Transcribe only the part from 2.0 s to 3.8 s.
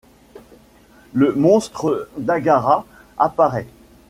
Dagahra apparaît.